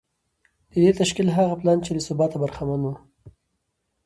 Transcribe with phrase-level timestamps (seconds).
[0.71, 2.93] د دې تشکیل هغه پلان چې له ثباته برخمن و